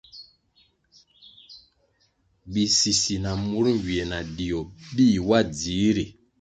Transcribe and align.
Bisisi 2.53 3.13
na 3.23 3.31
mur 3.47 3.65
nywie 3.75 4.03
na 4.11 4.19
dio 4.35 4.61
bih 4.95 5.15
wa 5.27 5.39
dzihri. 5.55 6.05